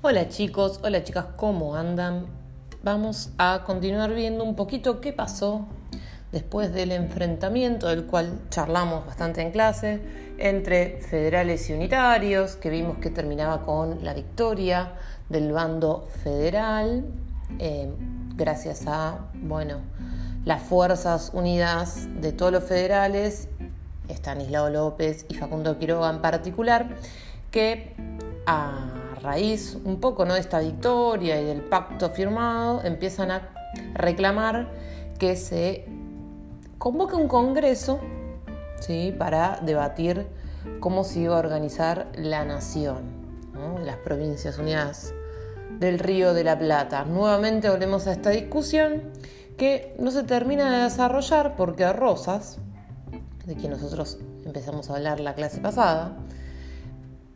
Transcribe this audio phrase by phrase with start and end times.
[0.00, 2.26] Hola chicos, hola chicas, ¿cómo andan?
[2.84, 5.66] Vamos a continuar viendo un poquito qué pasó
[6.30, 10.00] después del enfrentamiento del cual charlamos bastante en clase
[10.38, 14.92] entre federales y unitarios, que vimos que terminaba con la victoria
[15.28, 17.04] del bando federal,
[17.58, 17.92] eh,
[18.36, 19.78] gracias a, bueno,
[20.44, 23.48] las fuerzas unidas de todos los federales,
[24.06, 26.86] Estanislao López y Facundo Quiroga en particular,
[27.50, 27.96] que
[28.46, 30.34] a raíz un poco ¿no?
[30.34, 33.48] de esta victoria y del pacto firmado, empiezan a
[33.94, 34.70] reclamar
[35.18, 35.86] que se
[36.78, 38.00] convoque un congreso
[38.80, 39.14] ¿sí?
[39.16, 40.26] para debatir
[40.80, 43.02] cómo se iba a organizar la nación,
[43.84, 45.14] las provincias unidas
[45.78, 47.04] del Río de la Plata.
[47.04, 49.02] Nuevamente volvemos a esta discusión
[49.56, 52.58] que no se termina de desarrollar porque a Rosas,
[53.44, 56.16] de quien nosotros empezamos a hablar la clase pasada,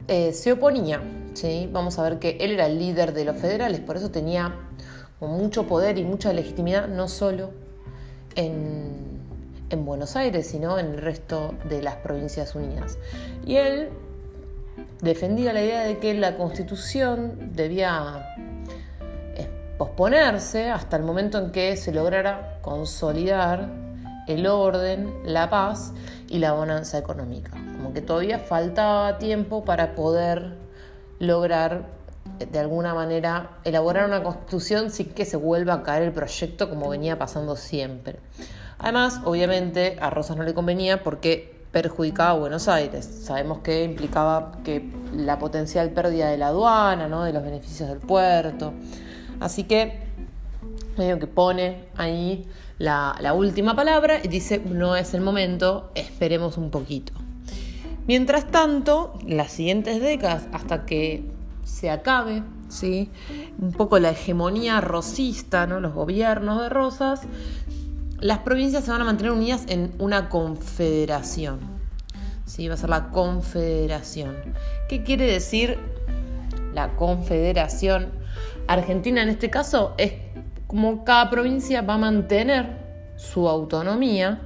[0.09, 1.01] eh, se oponía.
[1.35, 1.69] ¿Sí?
[1.73, 4.55] Vamos a ver que él era el líder de los federales, por eso tenía
[5.21, 7.51] mucho poder y mucha legitimidad, no solo
[8.35, 9.21] en,
[9.71, 12.99] en Buenos Aires, sino en el resto de las provincias unidas.
[13.47, 13.91] Y él
[15.01, 18.35] defendía la idea de que la constitución debía
[19.37, 23.69] eh, posponerse hasta el momento en que se lograra consolidar
[24.27, 25.93] el orden, la paz
[26.29, 30.53] y la bonanza económica como que todavía faltaba tiempo para poder
[31.23, 31.87] lograr
[32.41, 36.69] eh, de alguna manera elaborar una constitución sin que se vuelva a caer el proyecto
[36.69, 38.19] como venía pasando siempre.
[38.79, 43.07] Además, obviamente, a Rosas no le convenía porque perjudicaba a Buenos Aires.
[43.07, 47.23] Sabemos que implicaba que la potencial pérdida de la aduana, ¿no?
[47.23, 48.73] de los beneficios del puerto.
[49.39, 50.01] Así que
[50.99, 56.59] medio que pone ahí la, la última palabra y dice, no es el momento, esperemos
[56.59, 57.22] un poquito.
[58.07, 61.25] Mientras tanto, las siguientes décadas, hasta que
[61.65, 63.11] se acabe ¿sí?
[63.61, 65.81] un poco la hegemonía rosista, ¿no?
[65.81, 67.23] los gobiernos de Rosas,
[68.19, 71.61] las provincias se van a mantener unidas en una confederación.
[72.45, 72.69] ¿sí?
[72.69, 74.37] Va a ser la confederación.
[74.89, 75.79] ¿Qué quiere decir
[76.75, 78.11] la confederación?
[78.67, 80.15] Argentina en este caso es
[80.67, 82.79] como cada provincia va a mantener
[83.17, 84.41] su autonomía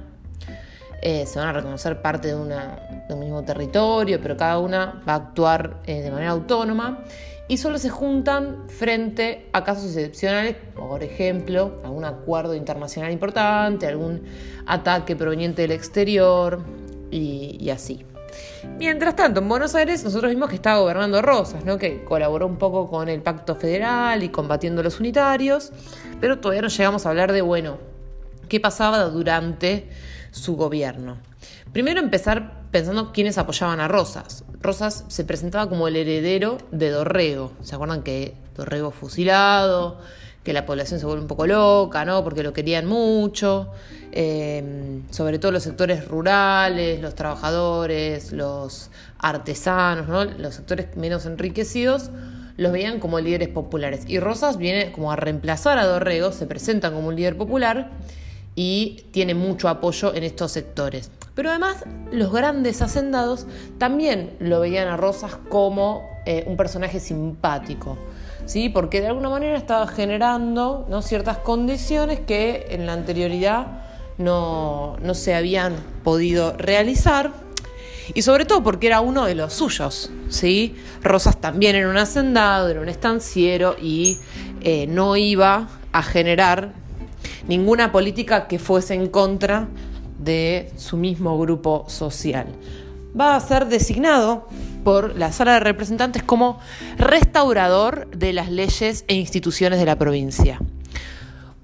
[1.01, 5.15] eh, se van a reconocer parte de, un mismo territorio, pero cada una va a
[5.17, 7.03] actuar eh, de manera autónoma
[7.47, 14.23] y solo se juntan frente a casos excepcionales, por ejemplo, algún acuerdo internacional importante, algún
[14.65, 16.63] ataque proveniente del exterior
[17.09, 18.05] y, así.
[18.77, 21.77] Mientras tanto, en Buenos Aires nosotros vimos que estaba gobernando Rosas, ¿no?
[21.77, 25.71] que colaboró un poco con el pacto federal y combatiendo los unitarios,
[26.19, 27.77] pero todavía no llegamos a hablar de, bueno,
[28.47, 29.89] qué pasaba durante
[30.31, 31.17] su gobierno.
[31.73, 34.43] Primero empezar pensando quiénes apoyaban a Rosas.
[34.61, 37.53] Rosas se presentaba como el heredero de Dorrego.
[37.61, 39.99] ¿Se acuerdan que Dorrego fusilado?
[40.47, 42.23] que la población se vuelve un poco loca, ¿no?
[42.23, 43.69] Porque lo querían mucho,
[44.13, 50.23] eh, sobre todo los sectores rurales, los trabajadores, los artesanos, ¿no?
[50.23, 52.11] Los sectores menos enriquecidos
[52.55, 54.05] los veían como líderes populares.
[54.07, 57.91] Y Rosas viene como a reemplazar a Dorrego, se presenta como un líder popular
[58.57, 61.11] y tiene mucho apoyo en estos sectores.
[61.35, 63.45] Pero además los grandes hacendados
[63.77, 67.99] también lo veían a Rosas como eh, un personaje simpático,
[68.45, 68.69] ¿sí?
[68.69, 71.03] porque de alguna manera estaba generando ¿no?
[71.03, 73.67] ciertas condiciones que en la anterioridad
[74.17, 77.31] no, no se habían podido realizar.
[78.15, 80.77] Y sobre todo porque era uno de los suyos, ¿sí?
[81.03, 84.17] Rosas también era un hacendado, era un estanciero y
[84.61, 86.86] eh, no iba a generar
[87.47, 89.67] ninguna política que fuese en contra
[90.19, 92.47] de su mismo grupo social.
[93.19, 94.47] Va a ser designado
[94.83, 96.59] por la Sala de Representantes como
[96.97, 100.59] restaurador de las leyes e instituciones de la provincia.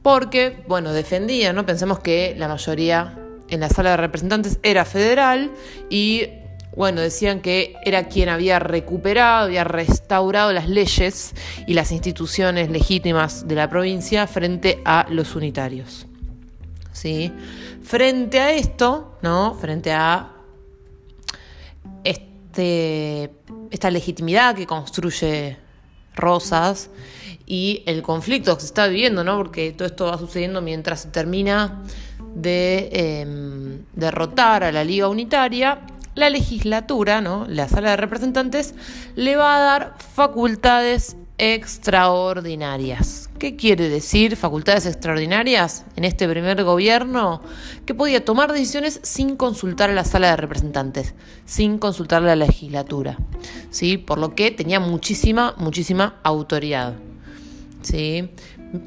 [0.01, 1.65] Porque, bueno, defendía, ¿no?
[1.65, 3.17] Pensemos que la mayoría
[3.49, 5.51] en la Sala de Representantes era federal
[5.89, 6.27] y
[6.75, 11.33] bueno, decían que era quien había recuperado, había restaurado las leyes
[11.67, 16.07] y las instituciones legítimas de la provincia frente a los unitarios.
[16.91, 17.31] ¿Sí?
[17.83, 19.55] Frente a esto, ¿no?
[19.55, 20.31] Frente a
[22.03, 23.31] este,
[23.71, 25.57] esta legitimidad que construye
[26.15, 26.89] Rosas
[27.45, 29.37] y el conflicto que se está viviendo, ¿no?
[29.37, 31.83] Porque todo esto va sucediendo mientras se termina
[32.35, 35.79] de em, derrotar a la Liga Unitaria
[36.15, 37.45] la legislatura, ¿no?
[37.47, 38.75] la sala de representantes,
[39.15, 43.29] le va a dar facultades extraordinarias.
[43.39, 47.41] ¿Qué quiere decir facultades extraordinarias en este primer gobierno?
[47.85, 51.15] Que podía tomar decisiones sin consultar a la sala de representantes,
[51.45, 53.17] sin consultar a la legislatura,
[53.71, 53.97] ¿sí?
[53.97, 56.93] Por lo que tenía muchísima, muchísima autoridad,
[57.81, 58.29] ¿sí?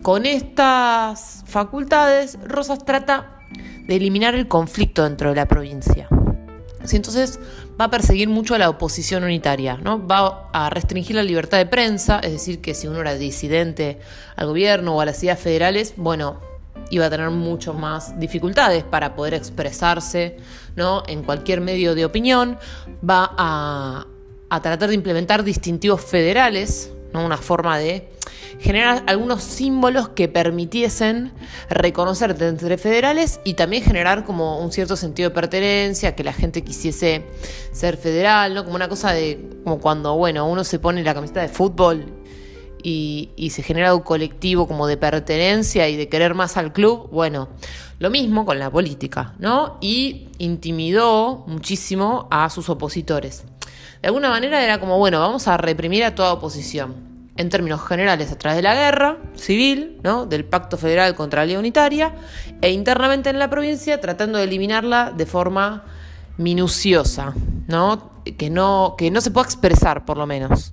[0.02, 3.40] Con estas facultades, Rosas trata
[3.86, 6.08] de eliminar el conflicto dentro de la provincia.
[6.94, 7.38] Entonces
[7.80, 10.06] va a perseguir mucho a la oposición unitaria, ¿no?
[10.06, 13.98] va a restringir la libertad de prensa, es decir, que si uno era disidente
[14.36, 16.40] al gobierno o a las ideas federales, bueno,
[16.90, 20.36] iba a tener mucho más dificultades para poder expresarse
[20.76, 21.02] ¿no?
[21.06, 22.58] en cualquier medio de opinión,
[23.08, 24.06] va a,
[24.48, 26.92] a tratar de implementar distintivos federales,
[27.24, 28.08] una forma de
[28.58, 31.32] generar algunos símbolos que permitiesen
[31.68, 36.62] reconocerte entre federales y también generar como un cierto sentido de pertenencia, que la gente
[36.62, 37.24] quisiese
[37.72, 38.64] ser federal, ¿no?
[38.64, 42.06] Como una cosa de, como cuando, bueno, uno se pone la camiseta de fútbol
[42.88, 47.48] y se genera un colectivo como de pertenencia y de querer más al club, bueno,
[47.98, 49.78] lo mismo con la política, ¿no?
[49.80, 53.44] Y intimidó muchísimo a sus opositores.
[54.02, 56.94] De alguna manera era como, bueno, vamos a reprimir a toda oposición
[57.36, 60.26] en términos generales a través de la guerra civil, ¿no?
[60.26, 62.14] del pacto federal contra la ley unitaria,
[62.62, 65.84] e internamente en la provincia tratando de eliminarla de forma
[66.38, 67.34] minuciosa,
[67.66, 68.10] ¿no?
[68.38, 70.72] Que, no, que no se pueda expresar por lo menos.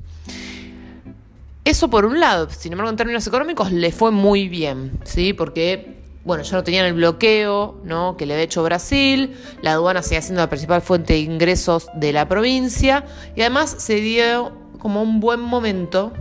[1.66, 5.32] Eso por un lado, sin embargo en términos económicos le fue muy bien, ¿sí?
[5.32, 8.16] porque bueno, ya no tenían el bloqueo ¿no?
[8.16, 12.14] que le había hecho Brasil, la aduana seguía siendo la principal fuente de ingresos de
[12.14, 13.06] la provincia
[13.36, 16.14] y además se dio como un buen momento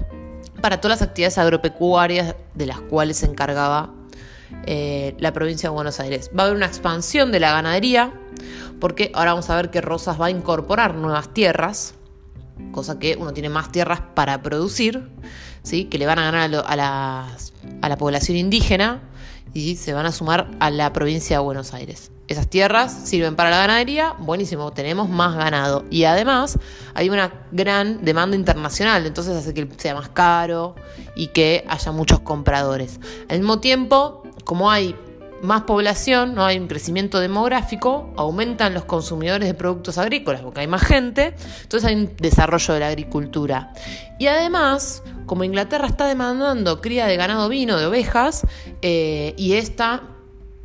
[0.60, 3.94] para todas las actividades agropecuarias de las cuales se encargaba
[4.66, 6.30] eh, la provincia de Buenos Aires.
[6.36, 8.12] Va a haber una expansión de la ganadería,
[8.80, 11.94] porque ahora vamos a ver que Rosas va a incorporar nuevas tierras,
[12.70, 15.08] cosa que uno tiene más tierras para producir,
[15.62, 15.86] ¿sí?
[15.86, 17.28] que le van a ganar a,
[17.80, 19.00] a la población indígena
[19.54, 22.10] y se van a sumar a la provincia de Buenos Aires.
[22.28, 25.84] Esas tierras sirven para la ganadería, buenísimo, tenemos más ganado.
[25.90, 26.58] Y además
[26.94, 30.74] hay una gran demanda internacional, entonces hace que sea más caro
[31.14, 33.00] y que haya muchos compradores.
[33.28, 34.96] Al mismo tiempo, como hay
[35.42, 40.68] más población, no hay un crecimiento demográfico, aumentan los consumidores de productos agrícolas porque hay
[40.68, 43.72] más gente, entonces hay un desarrollo de la agricultura.
[44.18, 48.46] Y además, como Inglaterra está demandando cría de ganado vino, de ovejas,
[48.82, 50.02] eh, y esta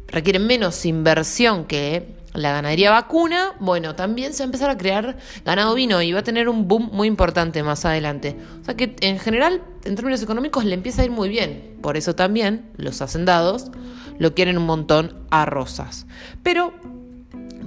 [0.08, 5.18] requiere menos inversión que la ganadería vacuna, bueno, también se va a empezar a crear
[5.44, 8.38] ganado vino y va a tener un boom muy importante más adelante.
[8.62, 11.78] O sea que en general, en términos económicos, le empieza a ir muy bien.
[11.82, 13.72] Por eso también los hacendados
[14.20, 16.06] lo quieren un montón a Rosas.
[16.44, 16.74] Pero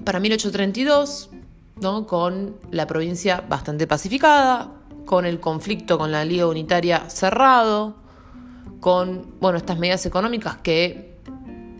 [0.05, 1.31] para 1832,
[1.81, 2.07] ¿no?
[2.07, 4.73] con la provincia bastante pacificada,
[5.05, 7.97] con el conflicto con la Liga Unitaria cerrado,
[8.81, 11.17] con bueno, estas medidas económicas que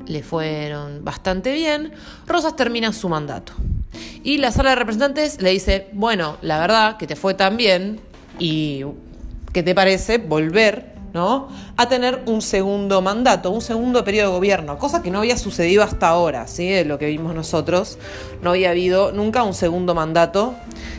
[0.07, 1.93] le fueron bastante bien,
[2.27, 3.53] Rosas termina su mandato.
[4.23, 8.01] Y la sala de representantes le dice, bueno, la verdad que te fue tan bien
[8.39, 8.85] y
[9.53, 11.49] ¿qué te parece volver ¿no?
[11.77, 15.83] a tener un segundo mandato, un segundo periodo de gobierno, cosa que no había sucedido
[15.83, 16.69] hasta ahora, ¿sí?
[16.69, 17.99] de lo que vimos nosotros,
[18.43, 20.55] no había habido nunca un segundo mandato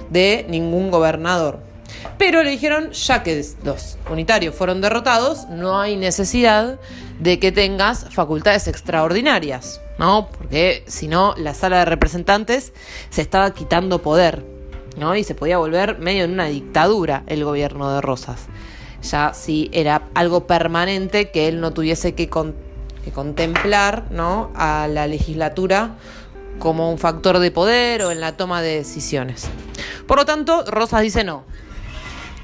[0.09, 1.59] de ningún gobernador.
[2.17, 6.79] Pero le dijeron, ya que los unitarios fueron derrotados, no hay necesidad
[7.19, 10.29] de que tengas facultades extraordinarias, ¿no?
[10.29, 12.73] Porque si no, la sala de representantes
[13.09, 14.43] se estaba quitando poder,
[14.97, 15.15] ¿no?
[15.15, 18.47] Y se podía volver medio en una dictadura el gobierno de Rosas
[19.01, 24.51] ya sí era algo permanente que él no tuviese que, contemplar ¿no?
[24.55, 25.95] a la legislatura
[26.59, 29.47] como un factor de poder o en la toma de decisiones.
[30.07, 31.43] Por lo tanto, Rosas dice no.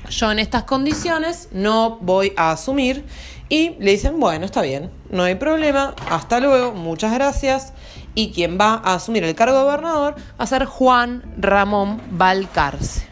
[0.09, 3.05] Yo en estas condiciones no voy a asumir
[3.49, 7.73] y le dicen, bueno, está bien, no hay problema, hasta luego, muchas gracias.
[8.15, 13.05] Y quien va a asumir el cargo de gobernador va a ser Juan Ramón Valcarce.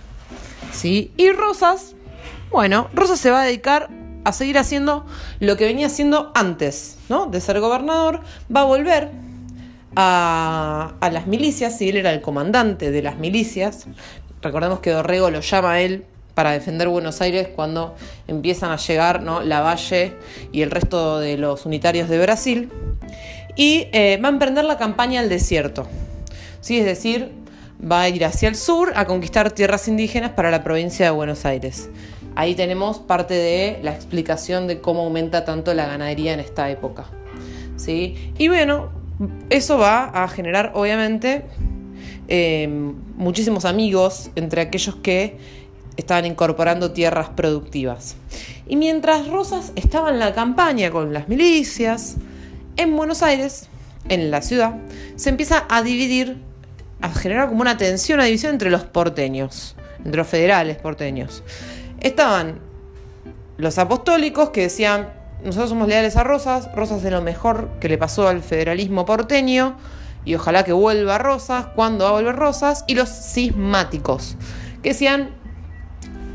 [0.71, 1.13] ¿Sí?
[1.15, 1.94] Y Rosas
[2.55, 3.89] bueno, Rosa se va a dedicar
[4.23, 5.05] a seguir haciendo
[5.41, 7.25] lo que venía haciendo antes, ¿no?
[7.25, 8.21] De ser gobernador,
[8.53, 9.11] va a volver
[9.97, 13.87] a, las milicias, si él era el comandante de las milicias.
[14.41, 17.93] Recordemos que Dorrego lo llama a él para defender Buenos Aires cuando
[18.25, 19.41] empiezan a llegar ¿no?
[19.41, 20.13] la Valle
[20.53, 22.71] y el resto de los unitarios de Brasil.
[23.57, 25.87] Y eh, va a emprender la campaña al desierto.
[26.61, 26.79] ¿sí?
[26.79, 27.33] Es decir,
[27.79, 31.43] va a ir hacia el sur a conquistar tierras indígenas para la provincia de Buenos
[31.43, 31.89] Aires.
[32.35, 37.05] Ahí tenemos parte de la explicación de cómo aumenta tanto la ganadería en esta época.
[37.77, 38.33] ¿sí?
[38.37, 38.89] Y bueno,
[39.49, 41.45] eso va a generar obviamente
[42.27, 42.67] eh,
[43.15, 45.37] muchísimos amigos entre aquellos que
[45.97, 48.15] estaban incorporando tierras productivas.
[48.67, 52.17] Y mientras Rosas estaba en la campaña con las milicias,
[52.77, 53.69] en Buenos Aires,
[54.09, 54.75] en la ciudad,
[55.15, 56.37] se empieza a dividir,
[57.01, 61.43] a generar como una tensión, una división entre los porteños, entre los federales porteños.
[62.05, 62.59] Estaban
[63.57, 65.11] los apostólicos que decían,
[65.43, 69.75] nosotros somos leales a Rosas, Rosas es lo mejor que le pasó al federalismo porteño
[70.23, 72.83] y ojalá que vuelva Rosas, cuando va a volver Rosas?
[72.85, 74.35] Y los cismáticos,
[74.83, 75.31] que decían,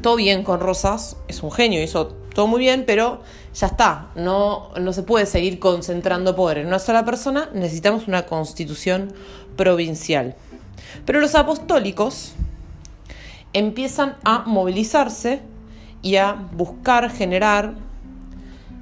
[0.03, 3.23] todo bien con Rosas, es un genio, hizo todo muy bien, pero
[3.55, 8.27] ya está, no, no se puede seguir concentrando poder en una sola persona, necesitamos una
[8.27, 9.15] constitución
[9.55, 10.35] provincial.
[11.07, 12.33] Pero los apostólicos
[13.53, 15.49] empiezan a movilizarse
[16.03, 17.75] y a buscar generar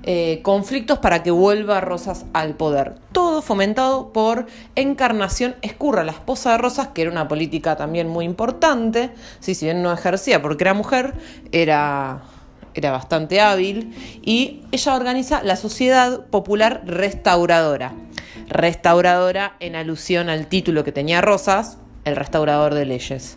[0.05, 2.95] eh, conflictos para que vuelva Rosas al poder.
[3.13, 8.25] Todo fomentado por Encarnación Escurra, la esposa de Rosas, que era una política también muy
[8.25, 9.11] importante.
[9.41, 11.15] Si bien no ejercía porque era mujer,
[11.53, 12.23] era,
[12.75, 13.95] era bastante hábil.
[14.23, 17.93] Y ella organiza la Sociedad Popular Restauradora.
[18.49, 23.37] Restauradora en alusión al título que tenía Rosas, el restaurador de leyes.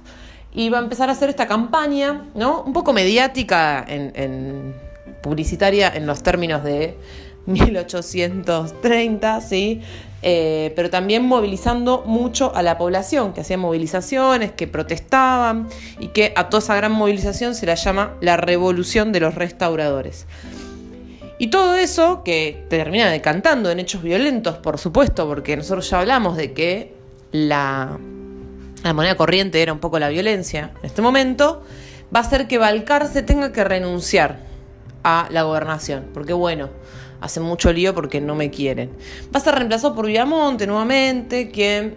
[0.53, 2.61] Y va a empezar a hacer esta campaña, ¿no?
[2.63, 4.73] Un poco mediática en
[5.21, 6.97] publicitaria en los términos de
[7.45, 9.81] 1830, ¿sí?
[10.23, 15.67] Eh, pero también movilizando mucho a la población, que hacían movilizaciones, que protestaban
[15.99, 20.27] y que a toda esa gran movilización se la llama la revolución de los restauradores.
[21.39, 26.37] Y todo eso que termina decantando en hechos violentos, por supuesto, porque nosotros ya hablamos
[26.37, 26.93] de que
[27.31, 27.97] la,
[28.83, 31.63] la moneda corriente era un poco la violencia en este momento,
[32.13, 34.39] va a hacer que Balcarce tenga que renunciar
[35.03, 36.69] a la gobernación, porque bueno,
[37.21, 38.91] hace mucho lío porque no me quieren.
[39.33, 41.95] Va a ser reemplazado por Villamonte nuevamente, quien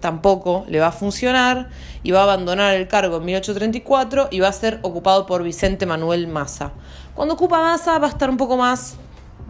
[0.00, 1.70] tampoco le va a funcionar
[2.02, 5.86] y va a abandonar el cargo en 1834 y va a ser ocupado por Vicente
[5.86, 6.72] Manuel Massa.
[7.14, 8.96] Cuando ocupa Massa va a estar un poco más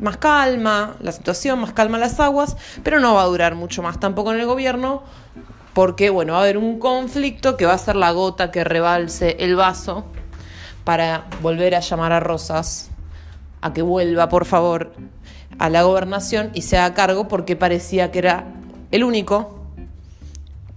[0.01, 4.01] más calma la situación, más calma las aguas, pero no va a durar mucho más
[4.01, 5.03] tampoco en el gobierno,
[5.75, 9.37] porque bueno, va a haber un conflicto que va a ser la gota que rebalse
[9.41, 10.05] el vaso
[10.85, 12.91] para volver a llamar a Rosas
[13.61, 14.93] a que vuelva, por favor,
[15.59, 18.47] a la gobernación y se haga cargo porque parecía que era
[18.91, 19.61] el único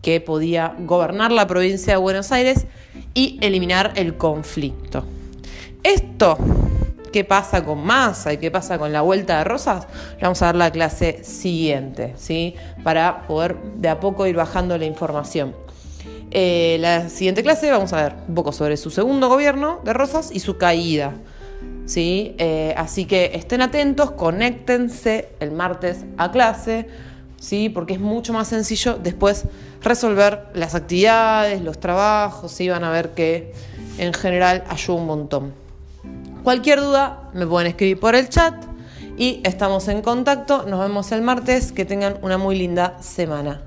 [0.02, 2.68] que podía gobernar la provincia de Buenos Aires
[3.16, 5.04] y eliminar el conflicto.
[5.82, 6.38] Esto,
[7.15, 9.88] ¿qué pasa con Massa y qué pasa con la vuelta de Rosas?
[10.17, 12.55] Le vamos a dar la clase siguiente, ¿sí?
[12.84, 15.55] Para poder de a poco ir bajando la información.
[16.29, 20.29] Eh, la siguiente clase vamos a ver un poco sobre su segundo gobierno de Rosas
[20.34, 21.13] y su caída.
[21.86, 22.36] ¿sí?
[22.38, 26.86] Eh, así que estén atentos, conéctense el martes a clase,
[27.39, 27.69] ¿sí?
[27.69, 29.45] porque es mucho más sencillo después
[29.81, 32.67] resolver las actividades, los trabajos, ¿sí?
[32.67, 33.53] van a ver que
[34.00, 35.64] en general ayuda un montón.
[36.46, 38.54] Cualquier duda me pueden escribir por el chat
[39.18, 40.64] y estamos en contacto.
[40.68, 41.72] Nos vemos el martes.
[41.72, 43.64] Que tengan una muy linda semana.